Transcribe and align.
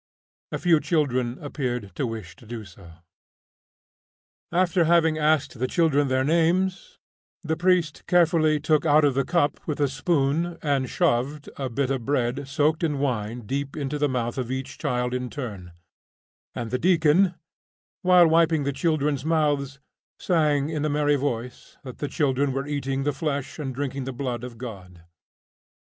A 0.51 0.57
few 0.57 0.79
children 0.79 1.37
appeared 1.41 1.91
to 1.93 2.07
wish 2.07 2.35
to 2.37 2.47
do 2.47 2.65
so. 2.65 2.91
After 4.51 4.85
having 4.85 5.19
asked 5.19 5.59
the 5.59 5.67
children 5.67 6.07
their 6.07 6.23
names, 6.23 6.97
the 7.43 7.55
priest 7.55 8.07
carefully 8.07 8.59
took 8.59 8.83
out 8.83 9.05
of 9.05 9.13
the 9.13 9.23
cup, 9.23 9.59
with 9.67 9.79
a 9.79 9.87
spoon, 9.87 10.57
and 10.63 10.89
shoved 10.89 11.51
a 11.55 11.69
bit 11.69 11.91
of 11.91 12.03
bread 12.03 12.47
soaked 12.47 12.83
in 12.83 12.97
wine 12.97 13.41
deep 13.41 13.77
into 13.77 13.99
the 13.99 14.09
mouth 14.09 14.39
of 14.39 14.49
each 14.49 14.79
child 14.79 15.13
in 15.13 15.29
turn, 15.29 15.71
and 16.55 16.71
the 16.71 16.79
deacon, 16.79 17.35
while 18.01 18.27
wiping 18.27 18.63
the 18.63 18.73
children's 18.73 19.23
mouths, 19.23 19.79
sang, 20.17 20.69
in 20.69 20.83
a 20.83 20.89
merry 20.89 21.15
voice, 21.15 21.77
that 21.83 21.99
the 21.99 22.07
children 22.07 22.53
were 22.53 22.65
eating 22.65 23.03
the 23.03 23.13
flesh 23.13 23.59
and 23.59 23.75
drinking 23.75 24.05
the 24.05 24.11
blood 24.13 24.43
of 24.43 24.57
God. 24.57 25.03